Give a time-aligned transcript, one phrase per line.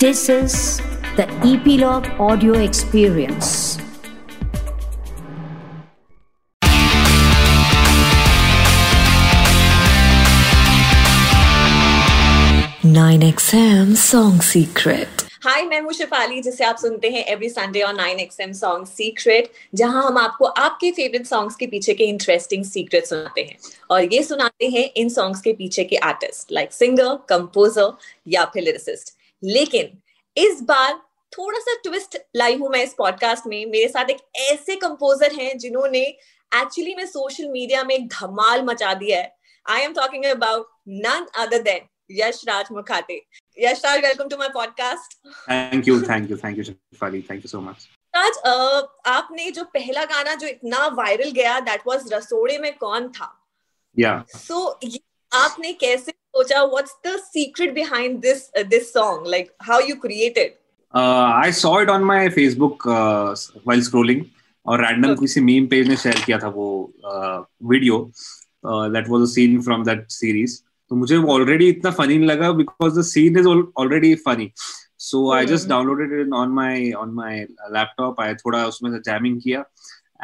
[0.00, 0.78] This is
[1.16, 3.78] the Epilogue Audio Experience.
[12.84, 15.08] Nine XM Song Secret.
[15.44, 19.50] हाय मैं हूँ शिफाली जिसे आप सुनते हैं every Sunday on nine XM song secret
[19.74, 23.56] जहाँ हम आपको आपके फेवरेट सॉन्ग्स के पीछे के इंटरेस्टिंग सीक्रेट सुनाते हैं
[23.90, 27.92] और ये सुनाते हैं इन सॉन्ग्स के पीछे के आर्टिस्ट लाइक सिंगर कंपोजर
[28.28, 29.98] या फिर लिरिसिस्ट लेकिन
[30.36, 30.92] इस बार
[31.32, 35.58] थोड़ा सा ट्विस्ट लाई हूँ मैं इस पॉडकास्ट में। मेरे साथ एक ऐसे कंपोजर हैं
[35.58, 36.00] जिन्होंने
[36.52, 41.26] एक्चुअली में सोशल मीडिया में एक धमाल मचा दिया है। I am talking about none
[41.36, 43.20] other than Yash Raj Mukhate
[43.58, 47.48] Yash Raj welcome to my podcast thank you thank you thank you Shifali thank you
[47.48, 48.38] so much Raj
[49.06, 53.34] आपने जो पहला गाना जो इतना वायरल गया दैट वाज रसोड़े में कौन था?
[53.98, 54.80] या सो
[55.32, 60.52] आपने कैसे सोचा what's the secret behind this this song like how you created
[60.94, 64.24] I saw it on my Facebook while scrolling
[64.66, 65.14] और रैंडम.
[65.20, 66.68] किसी मीम पेज ने शेयर किया था वो
[67.72, 67.98] video
[68.64, 70.58] that was a scene from that series
[70.90, 74.50] तो मुझे वो already इतना फनी लगा because the scene is already funny
[75.10, 75.68] so I just.
[75.68, 79.64] Downloaded it on my on my laptop I थोड़ा उसमें से जैमिंग किया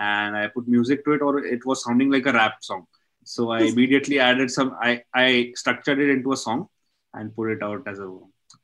[0.04, 2.80] and I put music to it, or it was sounding like a rap song.
[3.27, 4.69] So I immediately added some.
[4.89, 4.91] I
[5.23, 5.27] I
[5.61, 6.61] structured it into a song
[7.13, 8.09] and put it out as a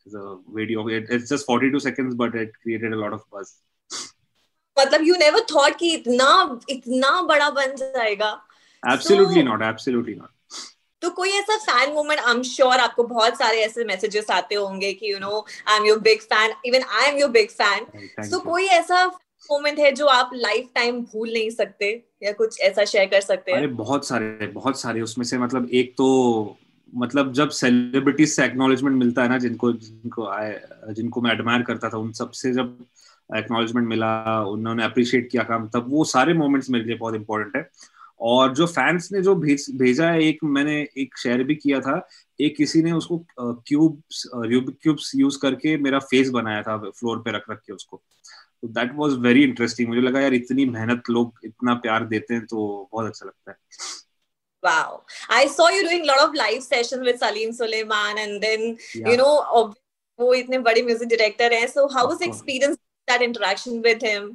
[0.07, 0.87] as a video.
[0.87, 3.51] It, it's just 42 seconds, but it created a lot of buzz.
[4.77, 6.29] मतलब you never thought कि इतना
[6.69, 8.31] इतना बड़ा बन जाएगा
[8.83, 9.61] Absolutely So- not.
[9.67, 10.31] Absolutely not.
[11.01, 14.91] तो कोई ऐसा fan moment I am sure आपको बहुत सारे ऐसे मैसेजेस आते होंगे
[14.93, 18.29] कि you know I am your big fan even I am your big fan Thank
[18.29, 18.43] so you.
[18.45, 19.05] कोई ऐसा
[19.44, 23.52] मोमेंट है जो आप लाइफ टाइम भूल नहीं सकते या कुछ ऐसा शेयर कर सकते
[23.52, 26.56] अरे हैं बहुत सारे बहुत सारे। उसमें से मतलब एक तो
[26.94, 31.88] मतलब जब सेलिब्रिटीज से एक्नॉलेजमेंट मिलता है ना, जिनको जिनको I- जिनको मैं एडमायर करता
[31.88, 32.84] था, उन सबसे जब
[33.36, 37.70] एक्नॉलेजमेंट मिला, उन्होंने अप्रिशिएट किया काम, तब वो सारे मोमेंट्स मेरे लिए बहुत इंपॉर्टेंट है।
[38.20, 42.08] और जो फैंस ने जो भेज, भेजा है, एक मैंने एक शेयर भी किया था,
[42.40, 44.28] एक किसी ने उसको क्यूब्स
[44.82, 48.02] क्यूब्स यूज़ करके मेरा फेस बनाया था फ्लोर पे रख रख के उसको।
[48.62, 52.44] तो दैट वाज वेरी इंटरेस्टिंग मुझे लगा यार इतनी मेहनत लोग इतना प्यार देते हैं
[52.46, 53.58] तो बहुत अच्छा लगता है
[54.62, 55.04] Wow.
[55.34, 59.06] I saw you doing a lot of live sessions with Salim Suleiman and then, Yeah.
[59.10, 59.30] you know,
[60.18, 62.40] वो इतने बड़े म्यूज़िक डायरेक्टर हैं so how Of was the course.
[62.40, 62.78] experience
[63.08, 64.26] that interaction with him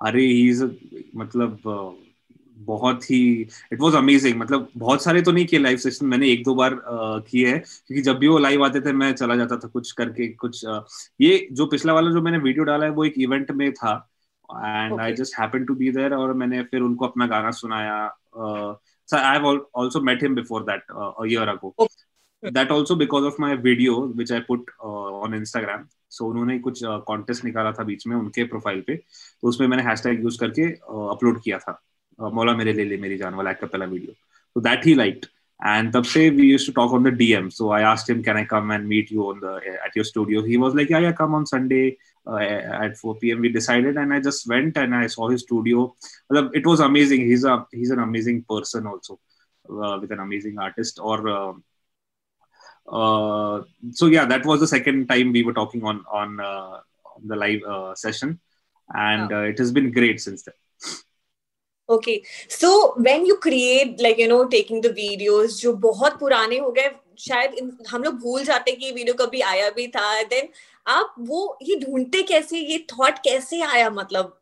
[0.00, 0.62] अरे he is
[1.22, 1.76] मतलब अ,
[2.66, 3.20] बहुत ही
[3.72, 6.78] it was amazing मतलब बहुत सारे तो नहीं किए लाइव सेशन मैंने एक दो बार
[7.30, 10.28] किए हैं। क्योंकि जब भी वो लाइव आते थे मैं चला जाता था कुछ करके
[10.28, 10.80] कुछ अ,
[11.20, 13.94] ये जो पिछला वाला जो मैंने वीडियो डाला है वो एक इवेंट में था।
[14.50, 17.94] And I just happen to be there और मैंने फिर उनको अपना गाना सुनाया।
[19.14, 19.48] I have
[19.78, 21.88] also met him before that a year ago
[22.42, 25.80] that also because of my video which I put uh, on Instagram.
[26.16, 30.22] So उन्होंने कुछ कॉन्टेस्ट निकाला था बीच में उनके प्रोफ़ाइल पे। तो उसमें मैंने हैशटैग
[30.24, 30.66] यूज़ करके
[31.14, 31.82] अपलोड किया था। uh,
[32.19, 34.13] मौला मेरे ले ले मेरी जान वाला acapella video
[34.55, 35.29] so that he liked
[35.65, 38.37] and तब से we used to talk on the DM so I asked him can
[38.37, 39.53] I come and meet you on the
[39.85, 43.41] at your studio he was like yeah yeah come on Sunday uh, at 4 p.m.
[43.41, 45.95] we decided and I just went and I saw his studio
[46.31, 49.19] मतलब, it was amazing he's a he's an amazing person also
[49.69, 51.53] uh, with an amazing artist or uh,
[52.91, 56.79] uh, so yeah that was the second time we were talking on on, uh,
[57.15, 58.39] on the live uh, session
[58.93, 60.55] and uh, it has been great since then
[61.88, 66.70] Okay, so when you create like you know taking the videos जो बहुत पुराने हो
[66.72, 67.54] गए शायद
[67.90, 70.48] हम लोग भूल जाते कि ये वीडियो कभी आया भी था देन
[70.86, 74.34] आप वो ये ढूंढते कैसे ये थॉट कैसे आया मतलब?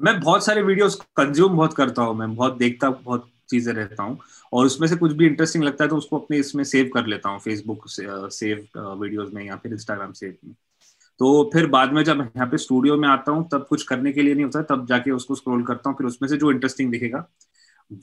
[0.00, 4.18] मैं बहुत सारे वीडियोस कंज्यूम बहुत करता हूँ मैं बहुत देखता बहुत चीज़ें रहता हूँ
[4.52, 7.28] और उसमें से कुछ भी इंटरेस्टिंग लगता है तो उसको अपने इसमें सेव कर लेता
[7.28, 10.54] हूँ फेसबुक सेव वीडियोस में या फिर इंस्टाग्राम सेव में।
[11.20, 14.22] तो फिर बाद में जब यहाँ पे स्टूडियो में आता हूँ तब कुछ करने के
[14.22, 17.26] लिए नहीं होता तब जाके उसको स्क्रॉल करता हूँ फिर उसमें से जो इंटरेस्टिंग दिखेगा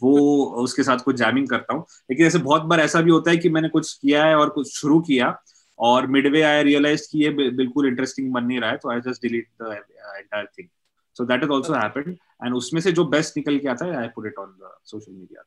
[0.01, 3.37] वो उसके साथ कुछ जैमिंग करता हूँ। लेकिन ऐसे बहुत बार ऐसा भी होता है
[3.37, 5.35] कि मैंने कुछ किया है और कुछ शुरू किया
[5.79, 9.21] और मिडवे आई रियलाइज़ कि ये बिल्कुल इंटरेस्टिंग बन नहीं रहा है तो I just
[9.21, 10.67] delete the entire thing
[11.17, 14.07] so that is also happened and उसमें से जो बेस्ट निकल के आता है I
[14.07, 15.43] put it on the social media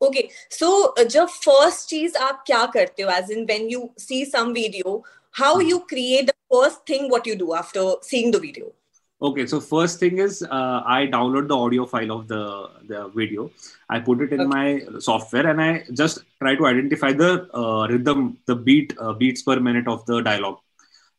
[0.00, 4.52] okay so जब फ़र्स्ट चीज़ आप क्या करते हो as in when you see some
[4.52, 5.02] video
[5.34, 8.72] how you create the first thing what you do after seeing the video?
[9.20, 13.50] Okay, so first thing is uh, I download the audio file of the, the video.
[13.88, 14.48] I put it in okay.
[14.48, 19.42] my software and I just try to identify the uh, rhythm, the beat, uh, beats
[19.42, 20.58] per minute of the dialogue.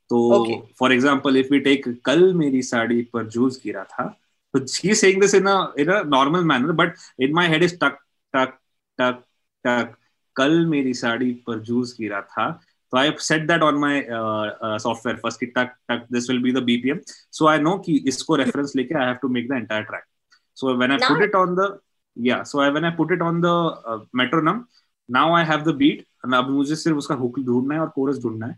[0.10, 0.64] So, okay.
[0.76, 4.16] for example, if we take "Kal meri sadi par juice gira tha,"
[4.56, 7.78] so she's saying this in a in a normal manner, but in my head is
[7.78, 8.00] tuck
[8.34, 8.58] tuck
[8.98, 9.24] tuck
[9.66, 9.98] tuck.
[10.38, 12.60] "Kal meri sadi par juice gira tha."
[12.90, 15.40] So I have set that on my uh, uh, software first.
[15.40, 17.02] Ki, tuck, tuck, this will be the BPM.
[17.30, 20.06] So I know कि इसको reference लेके I have to make the entire track.
[20.54, 21.80] So when I Now- put it on the
[22.16, 24.68] yeah, so I, when I put it on the uh, metronome,
[25.08, 26.06] now I have the beat.
[26.24, 28.58] And अब मुझे सिर्फ़ उसका hook ढूंढना है और chorus ढूंढना है.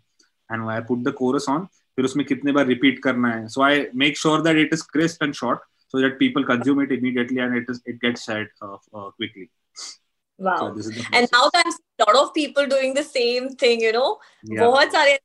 [0.52, 3.48] And when I put the chorus on, फिर उसमें कितने बार repeat करना है.
[3.50, 5.60] So I make sure that it is crisp and short,
[5.90, 9.50] so that people consume it immediately and it is it gets shared uh, uh, quickly.
[10.48, 10.58] Wow.
[10.88, 11.66] So And now that
[12.00, 14.10] a lot of people doing the same thing, you know,
[14.44, 14.62] Yeah.
[14.62, 15.18] बहुत सारे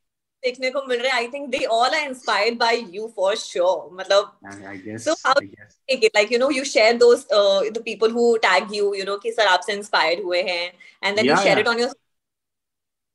[0.43, 1.21] देखने को मिल रहे हैं.
[1.23, 3.91] I think they all are inspired by you for sure.
[4.01, 5.05] मतलब I, I guess.
[5.09, 5.77] So how- I guess.
[5.93, 9.05] take it like you know you share those uh, the people who tag you you
[9.11, 10.65] know कि sir आपसे inspired हुए हैं
[11.03, 11.65] and then you Yeah, share yeah.
[11.67, 11.93] it on your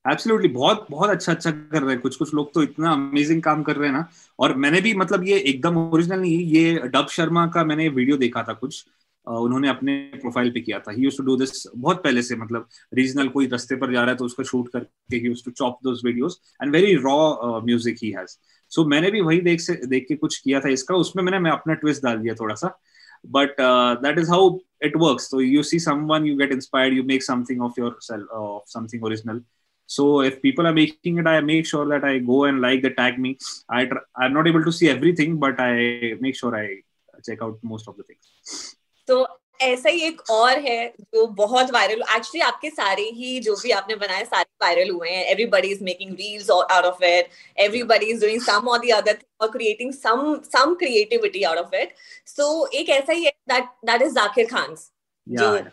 [0.05, 3.63] absolutely बहुत बहुत अच्छा अच्छा कर रहे हैं कुछ कुछ लोग तो इतना अमेजिंग काम
[3.63, 4.07] कर रहे हैं ना
[4.39, 8.43] और मैंने भी मतलब ये एकदम ओरिजिनल नहीं ये डब शर्मा का मैंने वीडियो देखा
[8.49, 8.91] था कुछ अ,
[9.27, 13.47] उन्होंने अपने प्रोफ़ाइल पे किया था। ही डू दिस बहुत पहले से मतलब रीजनल कोई
[13.47, 16.93] रस्ते पर जा रहा है तो उसका शूट करके ही two chop videos and very
[16.95, 18.37] raw music he has
[18.69, 21.51] so मैंने भी वही देख से, देख के कुछ किया था इसका। उसमें मैंने, मैं
[21.51, 22.79] अपना ट्विस्ट डाल दिया थोड़ा सा।
[23.25, 23.55] But
[24.03, 27.61] that is how it work तो you see someone you get inspired you make something
[27.61, 29.41] of your self something original
[29.89, 32.89] so if people are making it, i make sure that i go and like the
[32.97, 33.29] tag me
[33.77, 35.71] i tr- i'm not able to see everything, but i
[36.25, 36.67] make sure i
[37.27, 38.77] check out most of the things
[39.09, 43.71] तो ऐसा ही एक और है जो बहुत viral actually आपके सारे ही जो भी
[43.71, 48.21] आपने बनाए सारे वायरल हुए हैं। Everybody is making reels out of it everybody is
[48.21, 51.95] doing some और द अदर थिंग और creating some some creativity out of it
[52.27, 54.75] so एक ऐसा ही है that that is Zakir Khan
[55.29, 55.65] जो-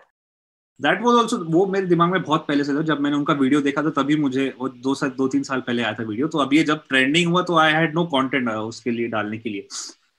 [0.81, 3.61] That was also वो मेरे दिमाग में बहुत पहले से था। जब मैंने उनका वीडियो
[3.61, 6.37] देखा था तभी मुझे वो दो साल दो तीन साल पहले आया था वीडियो तो
[6.37, 9.67] अब ये जब ट्रेंडिंग हुआ तो आई हैड नो कंटेंट उसके लिए डालने के लिए।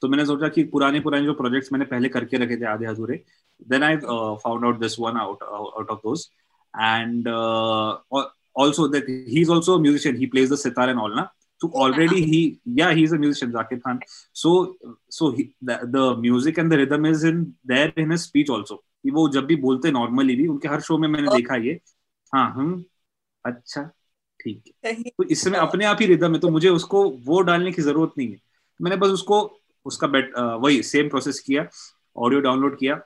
[0.00, 3.22] तो मैंने सोचा कि पुराने पुराने जो प्रोजेक्ट्स मैंने पहले करके रखे थे आधे अधूरे
[3.70, 6.30] then I found out this one out out of those
[6.74, 7.28] and
[8.60, 10.16] also that he's also a musician.
[10.20, 11.22] He plays the sitar and all na
[11.62, 12.38] so already he
[12.78, 14.00] yeah he's a musician zakir khan
[14.40, 14.54] so
[15.08, 17.38] so he, the, the music and the rhythm is in
[17.72, 20.98] there in his speech also कि वो जब भी बोलते normally भी उनके हर show
[20.98, 21.80] में मैंने देखा ये।
[22.32, 22.82] हाँ हम
[23.44, 23.82] अच्छा
[24.40, 27.82] ठीक है। तो इसमें अपने आप ही रिदम है तो मुझे उसको वो डालने की
[27.82, 28.38] ज़रूरत नहीं है।
[28.80, 29.40] मैंने बस उसको
[29.86, 31.66] उसका बेट वही सेम प्रोसेस किया
[32.16, 33.00] ऑडियो डाउनलोड किया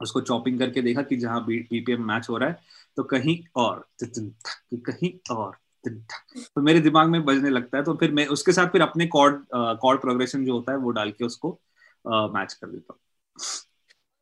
[0.00, 2.58] उसको चॉपिंग करके देखा कि जहाँ बीपीएम मैच हो रहा है
[2.96, 3.84] तो कहीं और
[4.74, 8.82] कहीं और तो मेरे दिमाग में बजने लगता है तो फिर मैं उसके साथ फिर
[8.82, 11.50] अपने कॉर्ड कॉर्ड प्रोग्रेशन जो होता है वो डाल के उसको
[12.06, 13.00] मैच कर देता हूँ।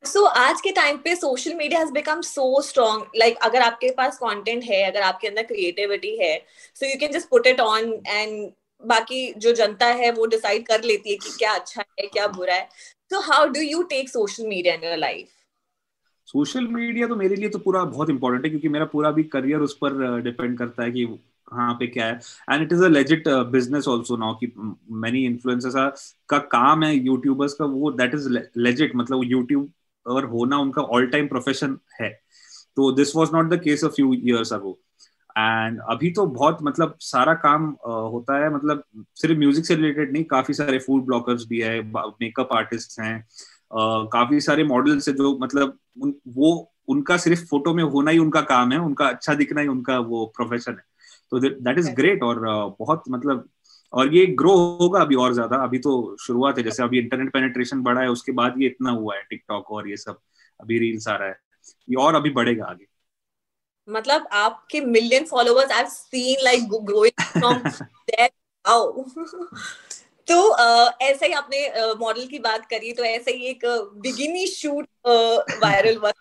[0.05, 4.17] सो आज के टाइम पे social media has become so strong like अगर आपके पास
[4.19, 6.39] कंटेंट है, अगर आपके अंदर क्रिएटिविटी है
[6.77, 8.51] so you can just put it on and
[8.83, 12.55] बाकी जो जनता है, वो डिसाइड कर लेती है कि क्या अच्छा है, क्या बुरा
[12.55, 12.69] है.
[13.11, 15.29] So how do you take social media in your life
[16.29, 19.61] social media तो मेरे लिए तो पूरा बहुत इंपॉर्टेंट है, क्योंकि मेरा पूरा भी करियर
[19.61, 21.05] उस पर डिपेंड करता है कि
[21.53, 22.21] हाँ पे क्या है.
[22.51, 24.53] And it is a legit business also now कि
[25.05, 29.71] मेनी इन्फ्लुएंसर्स का काम है यूट्यूबर्स का, वो दैट इज़ लेजिट मतलब यूट्यूब
[30.07, 32.09] और होना उनका ऑल टाइम प्रोफेशन है
[32.77, 34.79] तो this was not the case a few years ago
[35.39, 38.83] and अभी तो बहुत मतलब सारा काम होता है मतलब
[39.15, 43.25] सिर्फ़ म्यूज़िक से रिलेटेड नहीं काफ़ी सारे फ़ूड ब्लॉगर्स भी है मेकअप आर्टिस्ट हैं
[44.13, 48.41] काफ़ी सारे मॉडल्स है जो मतलब उन, वो उनका सिर्फ़ फ़ोटो में होना ही उनका
[48.41, 50.85] काम है उनका अच्छा दिखना ही उनका वो प्रोफेशन है।
[51.31, 52.41] तो दैट इज़ ग्रेट और
[52.81, 53.49] बहुत मतलब
[53.93, 57.83] और ये ग्रो होगा अभी और ज़्यादा। अभी तो शुरुआत है जैसे अभी इंटरनेट पेनिट्रेशन
[57.83, 60.19] बढ़ा है उसके बाद ये इतना हुआ है टिकटॉक और ये सब
[60.61, 61.39] अभी रील्स आ रहा है।
[61.89, 62.87] ये और अभी बढ़ेगा आगे।
[63.89, 68.31] मतलब आपके million followers I have seen like growing from there
[68.65, 69.05] how
[70.29, 70.37] तो
[71.03, 73.65] ऐसा ही आपने मॉडल की बात करी तो ऐसा ही एक
[74.03, 76.13] बिगिनी शूट वायरल हुआ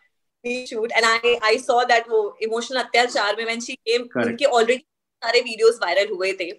[0.65, 4.85] shoot and I I saw that वो इमोशनल अत्याचार में व्हेन शी केम उनके ऑलरेडी
[5.21, 6.51] सारे वीडियोस वायरल हुए थे।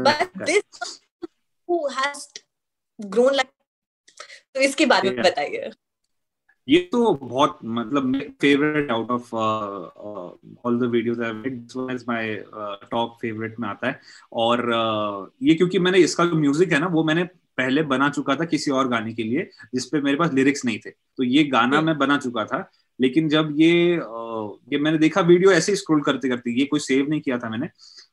[0.00, 0.98] But this
[1.68, 2.26] who has
[2.98, 3.50] grown like
[4.54, 5.70] तो इसके बारे में बताइए।
[6.68, 12.04] ये तो बहुत मतलब favourite out of all the videos I made this one is
[12.08, 12.34] my
[12.90, 14.00] top favourite में आता है।
[14.32, 17.24] और uh, ये क्योंकि मैंने इसका जो म्यूज़िक है ना वो मैंने
[17.56, 20.90] पहले बना चुका था किसी और गाने के लिए जिसपे मेरे पास लिरिक्स नहीं थे।
[20.90, 22.60] तो ये गाना मैं बना चुका था।
[23.02, 23.72] लेकिन जब ये
[24.72, 27.48] ये मैंने देखा वीडियो ऐसे ही स्क्रॉल करते करते ये कोई सेव नहीं किया था
[27.50, 27.68] मैंने।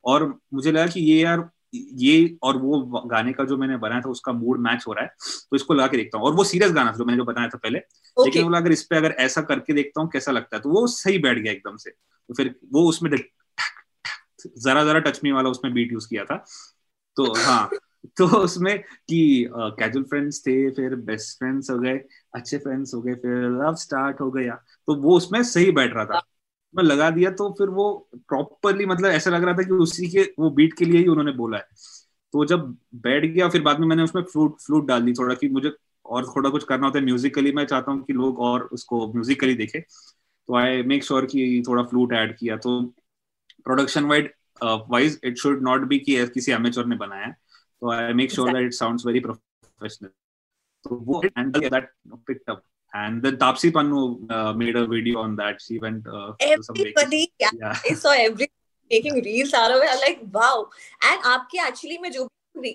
[0.05, 4.09] और मुझे लगा कि ये यार ये और वो गाने का जो मैंने बनाया था
[4.09, 5.11] उसका मूड मैच हो रहा है
[5.51, 7.47] तो इसको लगा के देखता हूँ। और वो सीरियस गाना था जो मैंने जो बताया
[7.47, 8.25] था पहले। Okay.
[8.25, 10.61] लेकिन बोला अगर इस पे अगर ऐसा करके देखता हूँ कैसा लगता है?
[10.61, 13.11] तो वो सही बैठ गया एकदम से। तो फिर वो उसमें
[14.57, 16.43] जरा जरा टच मी वाला उसमें बीट यूज़ किया था।
[17.17, 17.69] तो हाँ
[18.17, 19.47] तो उसमें कि
[19.79, 21.97] कैजुअल फ्रेंड्स थे फिर बेस्ट फ्रेंड्स हो गए
[22.35, 24.55] अच्छे फ्रेंड्स हो गए फिर लव स्टार्ट हो गया।
[24.87, 26.21] तो वो उसमें सही बैठ रहा था।
[26.73, 27.85] मैं लगा दिया तो फिर वो
[28.29, 31.31] प्रॉपरली मतलब ऐसा लग रहा था कि उसी के वो बीट के लिए ही उन्होंने
[31.33, 31.63] बोला है।
[32.33, 32.65] तो जब
[32.97, 35.71] बैठ गया फिर बाद में मैंने उसमें फ्लूट फ्लूट डाल दी थोड़ा कि मुझे
[36.05, 39.53] और थोड़ा कुछ करना होता है। म्यूजिकली मैं चाहता हूँ कि लोग और उसको म्यूजिकली
[39.55, 39.79] देखे।
[40.49, 42.81] तो आई मेक श्योर कि थोड़ा फ्लूट ऐड किया। तो
[43.65, 44.31] production wide
[44.63, 47.35] wise it should not be कि किसी एमेचर ने बनाया है।
[47.80, 48.62] So I make sure exactly.
[48.62, 50.10] that it sounds very professional.
[50.86, 51.88] So वो handle that
[52.26, 52.62] picked up.
[52.94, 55.60] And then Tapsi Pannu uh, made a video on that.
[55.60, 56.06] She went.
[56.06, 57.78] Uh, Everybody, yeah, yeah.
[57.90, 58.50] I saw every
[58.90, 59.88] making reels out of it.
[59.90, 60.68] I'm like, wow.
[61.02, 62.28] And आपके actually में जो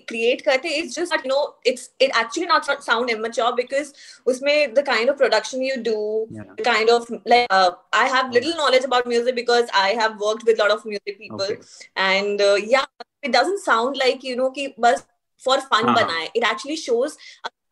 [0.07, 3.93] create करते it's just you know it's it actually not sound immature because
[4.27, 6.43] usme the kind of production you do yeah.
[6.57, 10.45] the kind of like uh, I have little knowledge about music because I have worked
[10.45, 11.57] with a lot of music people okay.
[11.95, 12.85] and uh, yeah
[13.21, 15.05] it doesn't sound like you know ki bas
[15.37, 15.95] for fun uh-huh.
[15.95, 17.17] bana it actually shows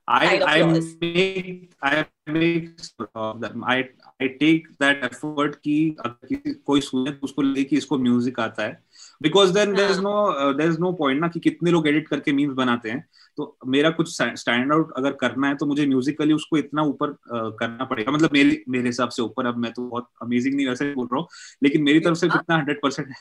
[0.07, 2.69] I I make I make
[3.15, 3.33] uh,
[3.63, 8.63] I I take that effort कि अगर कोई सुने तो उसको लेके इसको music आता
[8.63, 8.81] है
[9.21, 12.31] because then there is no there is no point ना कि कितने लोग एडिट करके
[12.31, 16.57] मीम्स बनाते हैं। तो मेरा कुछ स्टैंड आउट अगर करना है तो मुझे म्यूजिकली उसको
[16.57, 20.09] इतना ऊपर uh, करना पड़ेगा। मतलब मेरे मेरे हिसाब से ऊपर अब मैं तो बहुत
[20.21, 21.27] अमेजिंग नहीं वैसे बोल रहा हूँ
[21.63, 23.13] लेकिन मेरी तरफ़ से कितना हंड्रेड परसेंट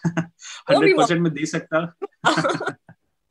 [0.70, 1.94] हंड्रेड परसेंट में दे सकता।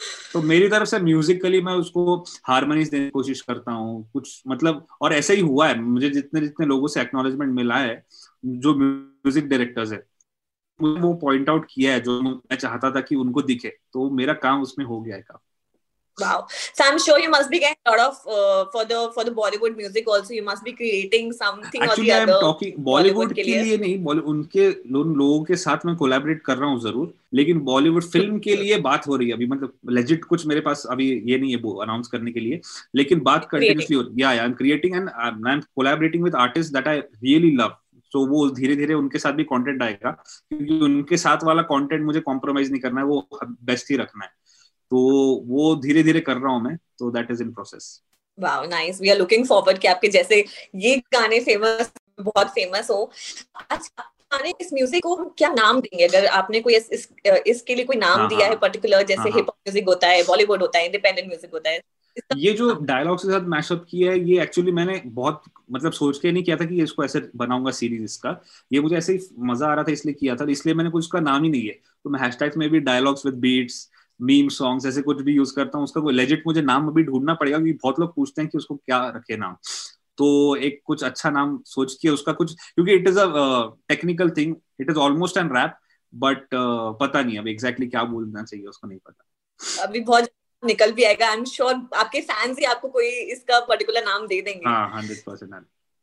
[0.33, 4.85] तो मेरी तरफ़ से म्यूजिकली मैं उसको हारमोनीज देने की कोशिश करता हूँ। कुछ मतलब
[5.01, 8.05] और ऐसा ही हुआ है। मुझे जितने जितने लोगों से एक्नोलेजमेंट मिला है
[8.45, 10.10] जो म्यूज़िक डायरेक्टर्स है
[10.81, 14.61] वो पॉइंट आउट किया है जो मैं चाहता था कि उनको दिखे तो मेरा काम
[14.61, 15.51] उसमें हो गया है काफ़ी
[16.17, 16.45] Wow.
[16.49, 19.31] So I'm sure you must be getting a lot of uh, for the for the
[19.31, 20.33] Bollywood music also.
[20.33, 22.39] You must be creating something Actually, or the I'm other.
[22.41, 26.69] talking Bollywood Bollywood के लिए, नहीं उनके उन लोगों के साथ मैं collaborate कर रहा
[26.69, 30.45] हूँ ज़रूर लेकिन बॉलीवुड फ़िल्म के लिए बात हो रही है अभी मतलब लेजिट कुछ
[30.47, 32.61] मेरे पास अभी ये नहीं है वो अनाउंस करने के लिए
[32.95, 36.73] लेकिन बात कंटिन्यूसली हो रही है I am creating and I am collaborating with artist
[36.73, 37.77] that I really love
[38.11, 42.19] तो वो धीरे धीरे उनके साथ भी कंटेंट आएगा क्योंकि उनके साथ वाला कंटेंट मुझे
[42.21, 44.31] कॉम्प्रोमाइज नहीं करना है वो बेस्ट ही रखना है।
[44.91, 44.99] तो
[45.47, 48.01] वो धीरे धीरे कर रहा हूँ मैं तो that is in process
[48.37, 50.43] wow nice we are looking forward कि आपके जैसे
[50.75, 51.91] ये गाने फ़ेमस
[52.21, 53.03] बहुत फ़ेमस हो।
[53.71, 56.05] आज गाने इस म्यूज़िक को क्या नाम देंगे?
[56.07, 57.07] अगर आपने कोई इस, इस
[57.47, 60.23] इसके लिए कोई नाम हाँ, दिया है। पर्टिकुलर हाँ। जैसे हिप हॉप म्यूज़िक होता है
[60.23, 61.81] बॉलीवुड होता है इंडिपेंडेंट म्यूज़िक होता है।
[62.37, 66.31] ये जो डायलॉग्स के साथ मैशअप किया है, ये एक्चुअली मैंने बहुत मतलब सोच के
[66.31, 68.39] नहीं किया था कि इसको ऐसे बनाऊँगा सीरीज़ इसका।
[68.71, 71.19] ये मुझे ऐसे ही मज़ा आ रहा था इसलिए किया था इसलिए मैंने कुछ उसका
[71.19, 73.89] नाम ही नहीं है तो मैं हैशटैग में भी dialogues with beats
[74.19, 77.33] meme songs ऐसे कुछ भी यूज़ करता हूँ, उसका कोई लेजिट मुझे नाम अभी ढूंढना
[77.33, 79.55] पड़ेगा, क्योंकि बहुत लोग पूछते हैं कि उसको क्या रखे नाम।
[80.17, 83.25] तो एक कुछ अच्छा नाम सोच के उसका कुछ, क्योंकि it is a
[83.89, 85.77] technical thing it is almost an rap
[86.13, 90.29] but पता नहीं अब एग्जैक्टली exactly क्या बोलना चाहिए, उसको नहीं पता। अभी बहुत
[90.63, 94.41] निकल भी आएगा। आई एम श्योर आपके फैंस ही आपको कोई इसका पर्टिकुलर नाम दे
[94.41, 94.65] देंगे।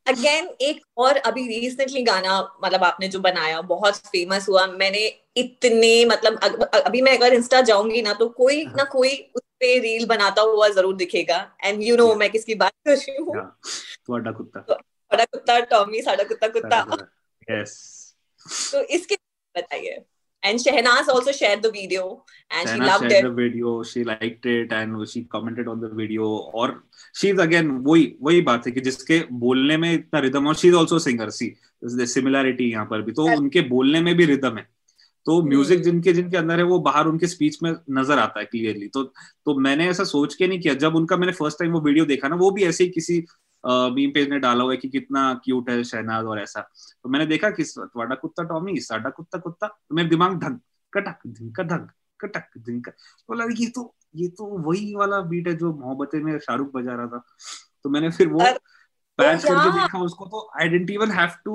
[0.06, 6.04] अगेन एक और अभी रिसेंटली गाना मतलब आपने जो बनाया बहुत फ़ेमस हुआ। मैंने इतने
[6.04, 10.42] मतलब अभी मैं अगर इंस्टा जाऊँगी ना तो कोई ना कोई उस पे रील बनाता
[10.44, 13.34] हुआ ज़रूर दिखेगा। एंड यू नो मैं किसकी बात कर रही हूँ।
[14.58, 14.74] तो
[15.26, 16.80] कुत्ता। टॉमी साडा कुत्ता कुत्ता।
[17.50, 17.74] यस
[18.72, 19.14] तो इसके
[19.54, 20.04] बताइए।
[20.42, 23.28] And Shehnaz also shared the video and Shehnaz she loved shared it.
[23.28, 26.24] the video she liked it and she commented on the video.
[26.54, 26.74] और
[27.20, 30.98] she's again वही वही बात है कि जिसके बोलने में इतना रिदम और she's also
[31.06, 34.66] singer सी सिमिलैरिटी यहाँ पर भी। तो उनके बोलने में भी रिदम है।
[35.26, 38.46] तो म्यूज़िक हम्म। जिनके जिनके अंदर है वो बाहर उनके स्पीच में नज़र आता है
[38.46, 41.80] क्लियरली तो तो मैंने ऐसा सोच के नहीं किया। जब उनका मैंने फ़र्स्ट टाइम वो
[41.80, 43.20] वीडियो देखा ना वो भी ऐसे ही किसी
[43.64, 47.26] मीम पेज ने डाला हुआ है कि कितना क्यूट है शहनाज और ऐसा। तो मैंने
[47.26, 47.62] देखा कि
[47.96, 50.58] वाडा कुत्ता टॉमी साडा कुत्ता कुत्ता तो मेरे दिमाग ढंग
[50.92, 51.88] कटक धिंका धक
[52.20, 56.72] कटक धिंका। तो ये तो ये तो वही वाला बीट है जो मोहब्बतें में शाहरुख
[56.74, 57.22] बजा रहा था।
[57.84, 58.44] तो मैंने फिर वो
[59.18, 61.54] पैच करके देखा उसको तो I didn't even have to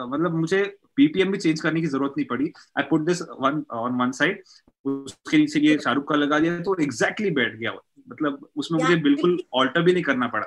[0.00, 0.62] मतलब मुझे
[0.96, 4.42] बीपीएम भी चेंज करने की ज़रूरत नहीं पड़ी। I put this one on one side
[4.84, 7.72] उसके नीचे ये शाहरुख का लगा दिया तो एग्जैक्टली बैठ गया
[8.08, 10.46] मतलब उसमें मुझे बिल्कुल ऑल्टर भी नहीं करना पड़ा।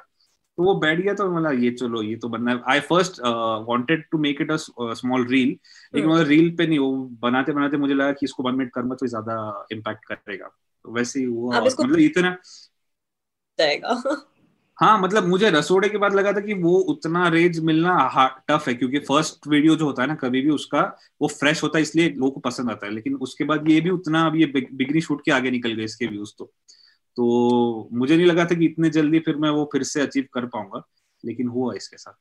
[0.57, 3.19] तो वो बैठ गया तो मतलब ये चलो ये तो बनना I first
[3.67, 4.55] wanted to make it a
[4.93, 5.49] small reel
[5.95, 6.91] लेकिन मतलब रील पे नहीं वो
[7.21, 10.47] बनाते बनाते मुझे लगा कि इसको वन मिनट करना तो ज़्यादा इम्पैक्ट करेगा।
[10.85, 12.37] तो वैसे ही वो मतलब इतना
[13.59, 14.01] जाएगा।
[14.77, 18.73] हाँ मतलब मुझे रसोड़े के बाद लगा था कि वो उतना रेंज मिलना टफ है
[18.73, 20.81] क्योंकि फ़र्स्ट वीडियो जो होता है ना कभी भी उसका
[21.21, 23.89] वो फ्रेश होता है इसलिए लोगों को पसंद आता है। लेकिन उसके बाद ये भी
[23.89, 26.51] उतना अब ये बिगनी शूट के आगे निकल गए इसके व्यूज़ तो।
[27.15, 30.45] तो मुझे नहीं लगा था कि इतने जल्दी फिर मैं वो फिर से अचीव कर
[30.45, 30.83] पाऊँगा
[31.25, 32.13] लेकिन हुआ इसके साथ।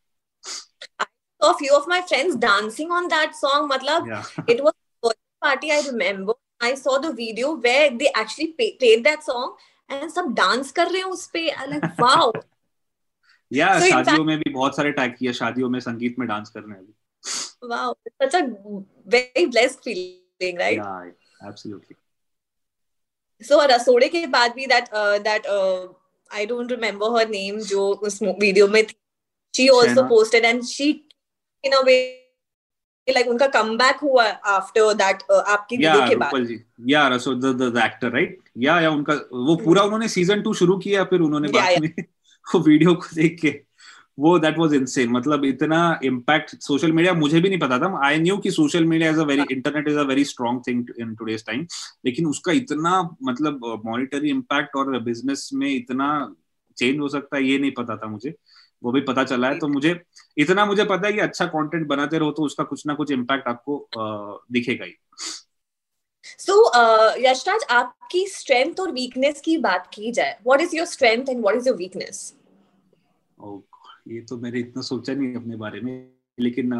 [1.41, 4.25] A few of my friends dancing on that song matlab yeah.
[4.49, 5.13] it was a
[5.47, 6.35] party i remember.
[6.63, 9.57] I saw the video where they actually played that song
[9.91, 12.33] and सब डांस कर रहे हैं उस पे लाइक वाओ
[13.53, 17.69] या शादियों में भी बहुत सारे टैग किया शादियों में संगीत में डांस करने अभी
[17.69, 18.43] wow such a
[19.07, 21.97] very blessed feeling right yeah absolutely
[23.43, 24.89] so रसोड़े के बाद भी that
[25.23, 25.47] that
[26.31, 28.95] I don't remember her name जो उस वीडियो में थी
[29.57, 30.91] she also posted and she
[31.65, 32.17] in a way
[33.09, 36.49] like उनका कमबैक हुआ आफ्टर दैट uh, आपकी वीडियो के बाद
[36.89, 40.77] या रसो द द एक्टर राइट या या उनका वो पूरा उन्होंने सीज़न 2 शुरू
[40.79, 42.05] किया फिर उन्होंने बाद में
[42.55, 43.51] वो वीडियो को देख के।
[44.19, 48.19] वो दैट वाज इनसेन मतलब इतना इम्पैक्ट सोशल मीडिया मुझे भी नहीं पता था। आई
[48.19, 51.45] न्यू कि social media is a very internet is a very strong thing in today's
[51.47, 51.67] time
[52.07, 56.09] लेकिन उसका इतना मतलब मॉनिटरी इम्पैक्ट और बिज़नेस में इतना
[56.77, 58.35] चेंज हो सकता है ये नहीं पता था मुझे।
[58.83, 59.95] वो भी पता चला है तो मुझे
[60.37, 63.49] इतना मुझे पता है कि अच्छा कंटेंट बनाते रहो तो उसका कुछ ना कुछ इम्पैक्ट
[63.49, 63.89] आपको
[64.53, 64.95] दिखेगा ही।
[66.39, 66.55] सो
[67.21, 71.57] यशराज आपकी स्ट्रेंथ और वीकनेस की बात की जाए। What is your strength and what
[71.57, 72.33] is your weakness
[74.09, 76.71] ये तो मैंने इतना सोचा नहीं अपने बारे में लेकिन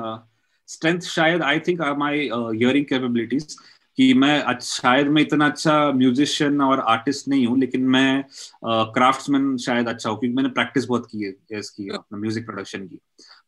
[0.67, 3.57] स्ट्रेंथ शायद I think my hearing capabilities
[3.97, 8.25] कि मैं शायद मैं इतना अच्छा म्यूजिशियन और आर्टिस्ट नहीं हूँ लेकिन मैं
[8.65, 12.87] क्राफ्ट्समैन uh, शायद अच्छा हूँ क्योंकि मैंने प्रैक्टिस बहुत की है इसकी अपना म्यूज़िक प्रोडक्शन
[12.87, 12.99] की।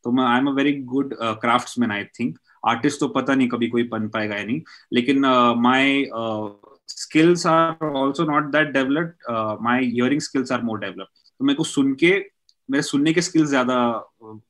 [0.04, 2.38] तो मैं I am a very good craftsman I think
[2.68, 4.60] artist तो पता नहीं कभी कोई बन पाएगा या नहीं
[4.92, 5.20] लेकिन
[5.58, 6.06] my
[6.88, 9.14] skills are also not that developed
[9.62, 12.31] my hearing skills are more developed तो मेरे को सुन के
[12.68, 13.76] मेरे सुनने के स्किल्स ज़्यादा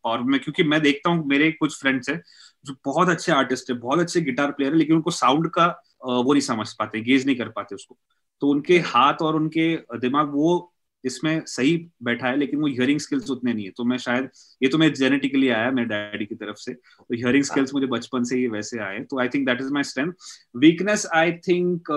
[0.05, 2.21] और मैं, क्योंकि मैं देखता हूँ, मेरे कुछ फ्रेंड्स हैं,
[2.65, 5.67] जो बहुत अच्छे आर्टिस्ट है, बहुत अच्छे गिटार प्लेयर है, लेकिन उनको साउंड का
[6.05, 7.99] वो नहीं समझ पाते गेज नहीं कर पाते उसको।
[8.43, 10.69] तो उनके हाथ और उनके दिमाग, वो
[11.05, 14.29] इसमें सही बैठा है, लेकिन वो हियरिंग स्किल्स उतने नहीं है। तो मैं शायद,
[14.63, 18.25] ये तो मैं जेनेटिकली आया मेरे डैडी की तरफ़ से तो हियरिंग स्किल्स मुझे बचपन
[18.25, 20.13] से ही वैसे आए तो I think that is my strength
[20.57, 21.91] weakness I think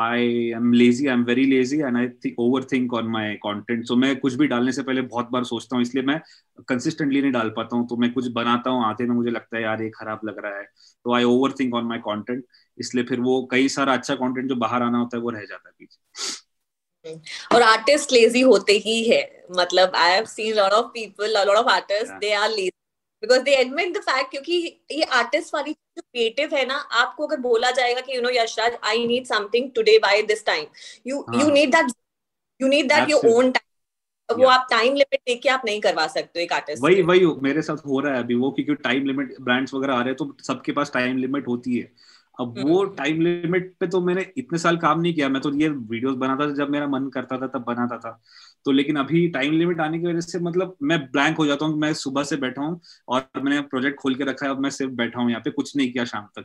[0.00, 0.26] I
[0.56, 2.32] am lazy I am very lazy and I
[2.72, 5.82] overthink on my content so मैं कुछ भी डालने से पहले बहुत बार सोचता हूँ
[5.82, 6.20] इसलिए मैं
[6.68, 9.62] कंसिस्टेंटली नहीं डाल पाता हूँ। तो मैं कुछ बनाता हूँ आते में मुझे लगता है
[9.62, 10.64] यार ये खराब लग रहा है।
[11.04, 11.24] तो I
[11.60, 12.44] overthink on my content
[12.78, 15.68] इसलिए फिर वो कई सारा अच्छा कॉन्टेंट जो बाहर आना होता है वो रह जाता
[15.68, 17.18] है पीछे।
[17.54, 19.22] और आर्टिस्ट लेजी होते ही है।
[19.58, 22.70] मतलब I have seen lot of people lot of artist they are lazy
[23.22, 24.56] because they admit the fact क्योंकि
[24.92, 28.78] ये आर्टिस्ट वाली जो क्रिएटिव है ना आपको अगर बोला जाएगा कि you know Yashraj
[28.84, 30.66] I need something today by this time
[31.06, 31.92] you you need that
[32.60, 33.68] you need that your own time
[34.28, 37.86] वो आप टाइम लिमिट देके आप नहीं करवा सकते एक आर्टिस्ट वही वही मेरे साथ
[37.86, 40.72] हो रहा है अभी वो क्योंकि टाइम लिमिट ब्रांड्स वगैरह आ रहे हैं तो सबके
[40.72, 41.92] पास टाइम लिमिट होती है।
[42.40, 45.68] अब वो टाइम लिमिट पे तो मैंने इतने साल काम नहीं किया मैं तो ये
[45.68, 48.20] वीडियोस बनाता था जब मेरा मन करता था तब बनाता था।
[48.64, 51.78] तो लेकिन अभी टाइम लिमिट आने की वजह से मतलब मैं ब्लैंक हो जाता हूँ
[51.78, 54.92] मैं सुबह से बैठा हूँ और मैंने प्रोजेक्ट खोल के रखा है अब मैं सिर्फ़
[54.92, 56.44] बैठा हूँ यहाँ पे कुछ नहीं किया शाम तक।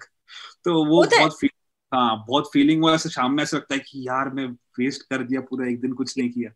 [0.63, 1.49] तो वो बहुत फील
[1.93, 4.45] हाँ बहुत फीलिंग हुआ ऐसे शाम में ऐसा लगता है कि यार मैं
[4.80, 6.49] वेस्ट कर दिया पूरा एक दिन कुछ नहीं किया।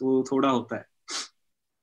[0.00, 0.86] तो थोड़ा होता है।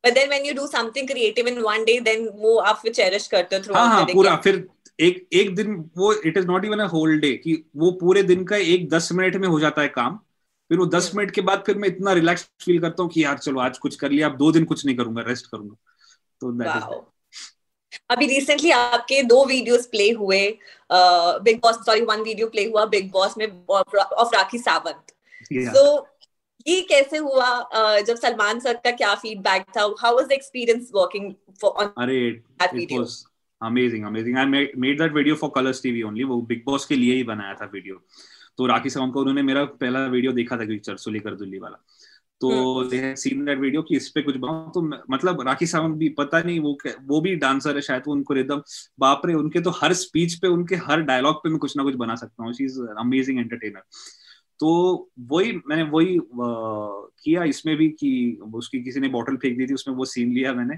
[0.04, 3.28] But then when you do something creative in one day, then वो आप फिर चेरिश
[3.28, 4.68] करते हो हाँ हाँ पूरा फिर
[5.00, 8.44] एक एक दिन वो it is not even a whole day कि वो पूरे दिन
[8.46, 10.20] का एक दस मिनट में हो जाता है काम।
[10.72, 13.38] फिर वो दस मिनट के बाद फिर मैं इतना रिलैक्स फील करता हूँ कि यार
[13.38, 15.76] चलो आज कुछ कर लिया अब दो दिन कुछ नहीं करूँगा रेस्ट करूँगा।
[16.42, 16.52] तो
[18.10, 20.40] अभी रिसेंटली आपके दो वीडियोस प्ले हुए
[21.44, 25.14] Bigg Boss sorry one video play हुआ बिग बॉस में ऑफ़ राखी सावंत
[25.76, 25.84] सो
[26.68, 27.50] ये कैसे हुआ?
[27.70, 29.82] uh, जब सलमान सर का क्या फीडबैक था?
[30.00, 33.06] How was the experience working for on अरे that video
[33.62, 37.16] amazing amazing I made that video for Colors TV only वो बिग बॉस के लिए
[37.16, 38.02] ही बनाया था वीडियो
[38.62, 41.78] तो राखी सावंत को उन्होंने मेरा पहला वीडियो देखा था चरसोली कर दुल्ली वाला।
[42.42, 42.50] तो
[42.90, 46.42] दे सीन दैट वीडियो कि इस पे कुछ बनाओ तो मतलब राखी सावंत भी पता
[46.42, 48.62] नहीं वो वो भी डांसर है शायद वो उनको रिदम
[49.00, 51.96] बाप रे उनके तो हर स्पीच पे उनके हर डायलॉग पे मैं कुछ ना कुछ
[51.96, 53.82] बना सकता हूँ। शी इज़ अमेजिंग एंटरटेनर
[54.60, 54.70] तो
[55.30, 58.12] वही मैंने वही किया इसमें भी कि
[58.56, 60.78] उसकी किसी ने बॉटल फेंक दी थी उसमें वो सीन लिया मैंने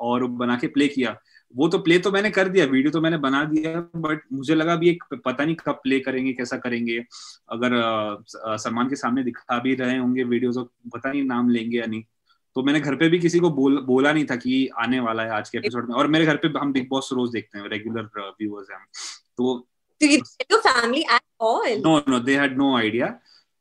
[0.00, 1.16] और बना के प्ले किया।
[1.56, 4.76] वो तो प्ले तो मैंने कर दिया वीडियो तो मैंने बना दिया बट मुझे लगा
[4.76, 6.98] भी एक पता नहीं कब प्ले करेंगे कैसा करेंगे।
[7.48, 7.70] अगर
[8.56, 10.62] सलमान के सामने दिखा भी रहे होंगे वीडियो तो
[10.94, 12.02] पता नहीं नाम लेंगे या नहीं
[12.56, 15.30] तो मैंने घर पे भी किसी को बोल बोला नहीं था कि आने वाला है
[15.30, 18.28] आज के एपिसोड में। और मेरे घर पे हम बिग बॉस रोज देखते हैं रेगुलर
[18.40, 18.86] व्यूअर्स हैं
[19.36, 19.68] तो
[21.78, 23.06] no no they had no idea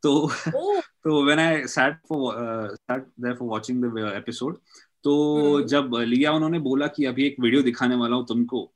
[0.04, 2.34] तो तो when I sat for
[2.76, 4.58] sat there for watching the episode
[5.04, 8.72] तो हम्म। जब लिया उन्होंने बोला कि अभी एक वीडियो दिखाने वाला हूँ तुमको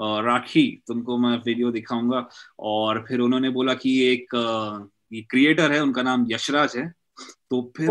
[0.00, 4.28] राखी तुमको मैं वीडियो दिखाऊँगा। और फिर उन्होंने बोला कि एक
[5.30, 6.92] क्रिएटर है उनका नाम यशराज है।
[7.50, 7.88] तो फिर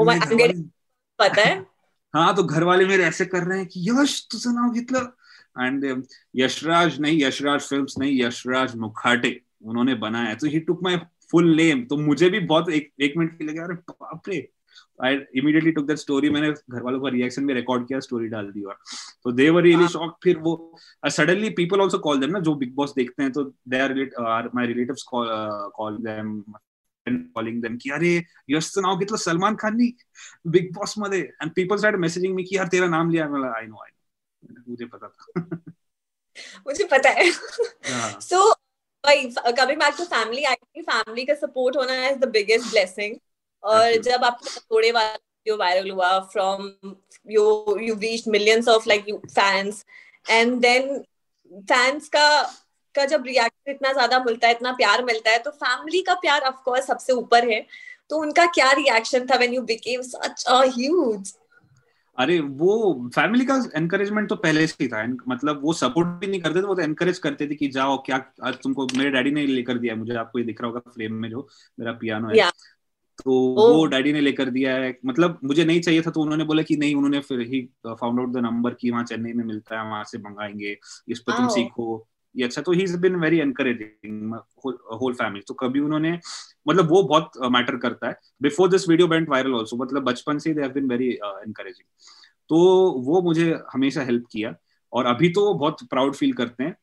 [1.20, 1.66] पता है?
[2.16, 5.08] हाँ तो घर वाले मेरे ऐसे कर रहे हैं कि यश तुझं नाव घेतलं
[5.66, 6.04] एंड
[6.36, 10.98] यशराज नहीं यशराज फिल्म्स नहीं यशराज मुखाटे उन्होंने बनाया तो he took my
[11.32, 14.52] full name तो मुझे भी बहुत एक एक मिनट के लगे अरे बाप रे
[15.04, 18.48] I immediately took that story मैंने घर वालों का रिएक्शन भी रिकॉर्ड किया स्टोरी डाल
[18.48, 18.80] दी और
[19.24, 22.76] तो दे वर रियली शॉक फिर वो suddenly people also call them ना जो बिग
[22.76, 24.14] बॉस देखते हैं तो they are relate
[24.56, 25.28] my relatives call
[25.76, 26.44] call them
[27.10, 29.98] calling them कि अरे यशचं नाव घेतलं सलमान खाननी
[30.48, 33.66] बिग बॉस मध्ये and people start messaging me की यार तेरा नाम लिया मला आई
[33.66, 33.90] नो आई
[34.50, 35.50] नो मुझे पता था।
[36.68, 37.32] मुझे पता है।
[38.22, 38.54] So
[39.08, 43.16] coming back to family I think family का सपोर्ट होना इज़ द बिगेस्ट ब्लेसिंग
[43.66, 46.72] और जब आपको थोड़े वाला वीडियो वायरल हुआ from
[47.28, 49.86] you you reached millions of like fans
[50.26, 50.98] and then
[51.52, 52.28] fans का
[52.96, 56.42] का जब रिएक्शन इतना ज़्यादा मिलता है इतना प्यार मिलता है तो फैमिली का प्यार
[56.42, 57.66] ऑफ़ कोर्स सबसे ऊपर है।
[58.10, 61.34] तो उनका क्या रिएक्शन था when you became such a huge
[62.18, 62.76] अरे वो
[63.16, 66.66] फैमिली का एनकरेजमेंट तो पहले से ही था। मतलब वो सपोर्ट भी नहीं करते थे
[66.66, 69.96] वो तो एनकरेज करते थे कि जाओ क्या आज तुमको मेरे डैडी ने लेकर दिया
[69.96, 71.48] मुझे आपको ये दिख रहा होगा फ्रेम में जो
[71.80, 72.52] मेरा पियानो है। Yeah.
[73.18, 73.76] तो oh.
[73.76, 76.76] वो डैडी ने लेकर दिया है। मतलब मुझे नहीं चाहिए था तो उन्होंने बोला कि
[76.78, 80.04] नहीं उन्होंने फिर he found out the number की वहाँ चेन्नई में मिलता है वहाँ
[80.04, 84.34] से मंगाएँगे इस पर तुम सीखो। ये अच्छा तो he is been very encouraging
[85.02, 86.12] whole family तो कभी उन्होंने
[86.68, 90.38] मतलब वो बहुत मैटर uh, करता है। Before this video went viral also मतलब बचपन
[90.38, 91.88] से they have been very encouraging
[92.50, 92.58] तो
[93.02, 94.54] वो मुझे हमेशा हेल्प किया।
[94.94, 96.76] और अभी तो बहुत प्राउड फील करते हैं।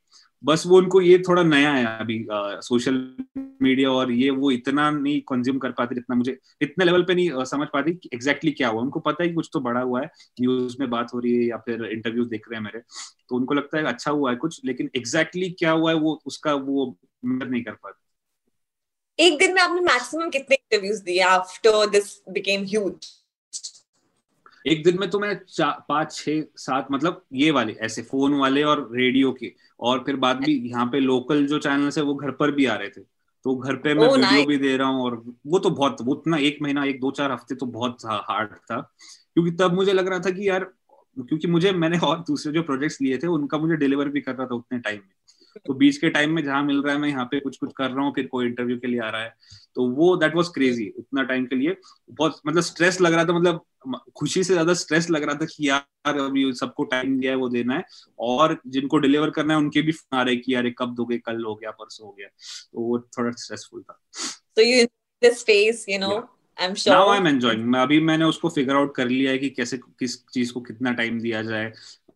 [0.45, 2.95] बस वो उनको ये थोड़ा नया है अभी सोशल
[3.63, 7.31] मीडिया और ये वो इतना नहीं कंज्यूम कर पाते जितना मुझे इतने लेवल पे नहीं
[7.31, 10.07] uh, समझ पाती एग्जैक्टली क्या हुआ। उनको पता है कुछ तो बड़ा हुआ है
[10.41, 12.81] न्यूज़ में बात हो रही है या फिर इंटरव्यूज़ देख रहे हैं मेरे।
[13.29, 16.21] तो उनको लगता है अच्छा हुआ है कुछ लेकिन एग्जैक्टली exactly क्या हुआ है वो
[16.27, 22.23] उसका वो नहीं कर पाते। एक दिन में आपने मैक्सिमम कितने इंटरव्यूज़ दिए आफ्टर दिस
[22.29, 23.22] बिकेम ह्यूज
[24.65, 28.89] एक दिन में तो मैं पाँच छह सात मतलब ये वाले ऐसे फ़ोन वाले और
[28.93, 32.51] रेडियो के और फिर बाद भी यहाँ पे लोकल जो चैनल है वो घर पर
[32.51, 33.01] भी आ रहे थे।
[33.45, 36.59] तो घर पे मैं वीडियो भी दे रहा हूँ और वो तो बहुत उतना एक
[36.63, 38.81] महीना एक दो चार हफ़्ते तो बहुत हार्ड था।
[39.35, 40.65] क्योंकि तब मुझे लग रहा था कि यार
[41.17, 44.47] क्योंकि मुझे मैंने और दूसरे जो प्रोजेक्ट्स लिए थे उनका मुझे डिलीवर भी कर रहा
[44.47, 45.15] था उतने टाइम में।
[45.67, 47.91] तो बीच के टाइम में जहाँ मिल रहा है मैं यहाँ पे कुछ कुछ कर
[47.91, 49.35] रहा हूँ फिर कोई इंटरव्यू के लिए आ रहा है
[49.75, 51.77] तो वो दैट वॉज़ क्रेजी उतना टाइम के लिए
[52.11, 53.65] बहुत मतलब स्ट्रेस लग रहा था मतलब
[54.17, 57.49] खुशी से ज़्यादा स्ट्रेस लग रहा था कि यार अभी सबको टाइम दिया है वो
[57.49, 57.85] देना है
[58.19, 61.45] और जिनको डिलीवर करना है उनके भी फ़ोन आ रहे कि यार कब दोगे कल
[61.45, 64.01] हो गया परसों हो गया तो वो थोड़ा स्ट्रेसफुल था
[64.57, 64.87] so you
[65.23, 66.31] this phase you know yeah.
[66.59, 66.93] I'm sure.
[66.93, 67.75] Now I'm enjoying.
[67.77, 71.21] अभी मैंने उसको फिगर आउट कर लिया है कि कैसे किस चीज़ को कितना टाइम
[71.21, 71.73] दिया जाए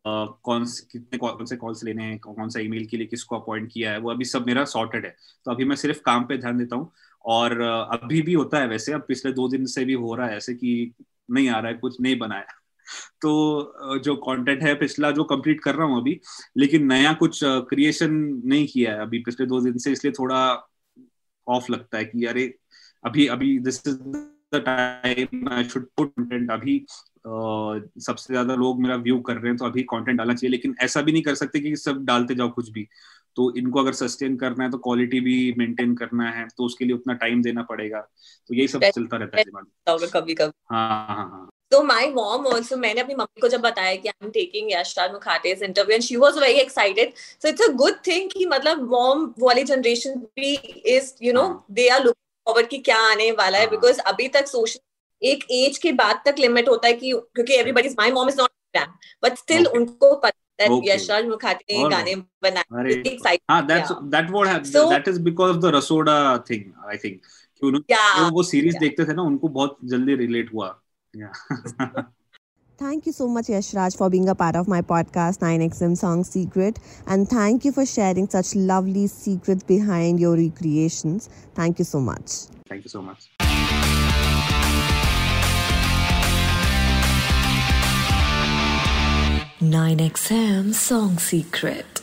[0.06, 3.92] कौन कितने कौन से कॉल्स लेने हैं कौन सा ईमेल के लिए किसको अपॉइंट किया
[3.92, 5.14] है, वो अभी सब मेरा सॉर्टेड है।
[5.46, 6.90] तो अभी मैं सिर्फ़ काम पे ध्यान देता हूँ।
[7.24, 10.36] और अभी भी होता है वैसे, अब पिछले दो दिन से भी हो रहा है
[10.36, 10.92] ऐसे कि
[11.30, 12.44] नहीं आ रहा है, कुछ नहीं बनाया
[13.22, 16.20] तो जो कंटेंट है, पिछला जो कंप्लीट कर रहा हूँ अभी,
[16.56, 18.12] लेकिन नया कुछ क्रिएशन
[18.44, 20.38] नहीं किया है अभी पिछले दो दिन से, इसलिए थोड़ा
[21.46, 22.46] ऑफ़ लगता है कि अरे,
[23.04, 23.96] अभी अभी this is
[24.54, 26.78] the time I should put content अभी
[27.26, 31.02] सबसे ज़्यादा लोग मेरा व्यू कर रहे हैं तो अभी कंटेंट डालना चाहिए लेकिन ऐसा
[31.02, 32.86] भी नहीं कर सकते कि सब डालते जाओ कुछ भी।
[33.36, 36.94] तो इनको अगर सस्टेन करना है तो क्वालिटी भी मेंटेन करना है तो उसके लिए
[36.94, 41.28] उतना टाइम देना पड़ेगा। तो यही सब चलता रहता है दिमाग कभी कभी हाँ हाँ
[41.30, 44.70] हाँ तो माय मॉम आल्सो मैंने अपनी मम्मी को जब बताया कि I am taking
[44.72, 48.90] Yashraj Mukhate's interview and she was very excited so it's a good thing कि मतलब
[48.90, 50.54] मॉम वाली जनरेशन भी
[50.96, 54.28] is you know they are looking forward कि क्या आने वाला है बिकॉज़ हाँ। अभी
[54.28, 54.80] तक सोशल
[55.22, 58.50] एक एज के बाद तक लिमिट होता है कि क्योंकि everybody my mom is not
[58.76, 58.92] fan
[59.24, 64.66] but still उनको पता है कि यशराज मुखाटे ने गाने बनाए हाँ that's that what
[64.66, 66.16] that is because of the rasoda
[66.50, 70.76] thing I think कि उन्होंने वो सीरीज़ देखते थे ना उनको बहुत जल्दी रिलेट हुआ
[72.78, 76.78] Thank you so much, Yashraj, for being a part of my podcast, 9XM Song Secret.
[77.06, 81.30] And thank you for sharing such lovely secrets behind your recreations.
[81.54, 82.40] Thank you so much.
[82.68, 83.30] Thank you so much.
[89.60, 92.02] 9XM Song Secret.